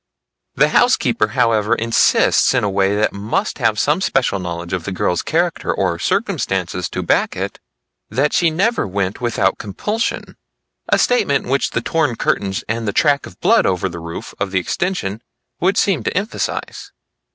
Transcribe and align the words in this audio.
The 0.55 0.69
housekeeper, 0.69 1.27
however, 1.27 1.75
insists 1.75 2.55
in 2.55 2.63
a 2.63 2.69
way 2.71 2.95
that 2.95 3.13
must 3.13 3.59
have 3.59 3.75
had 3.77 3.79
some 3.79 4.01
special 4.01 4.39
knowledge 4.39 4.73
of 4.73 4.83
the 4.85 4.91
girl's 4.91 5.21
character 5.21 5.71
or 5.71 5.99
circumstances 5.99 6.89
to 6.89 7.03
back 7.03 7.35
it, 7.35 7.59
that 8.09 8.33
she 8.33 8.49
never 8.49 8.87
went 8.87 9.21
without 9.21 9.59
compulsion; 9.59 10.37
a 10.89 10.97
statement 10.97 11.45
which 11.45 11.69
the 11.69 11.81
torn 11.81 12.15
curtains 12.15 12.63
and 12.67 12.87
the 12.87 12.93
track 12.93 13.27
of 13.27 13.39
blood 13.41 13.67
over 13.67 13.87
the 13.87 13.99
roof 13.99 14.33
of 14.39 14.49
the 14.49 14.57
extension, 14.59 15.21
would 15.59 15.77
seem 15.77 16.01
to 16.01 16.17
emphasize. 16.17 16.91